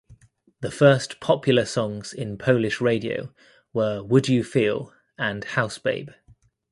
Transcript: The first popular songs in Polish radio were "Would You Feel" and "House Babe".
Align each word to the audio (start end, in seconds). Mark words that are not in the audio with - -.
The 0.61 0.71
first 0.71 1.19
popular 1.19 1.63
songs 1.63 2.11
in 2.11 2.35
Polish 2.39 2.81
radio 2.81 3.31
were 3.71 4.01
"Would 4.03 4.27
You 4.29 4.43
Feel" 4.43 4.91
and 5.15 5.43
"House 5.43 5.77
Babe". 5.77 6.09